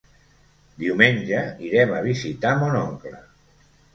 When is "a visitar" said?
1.97-2.57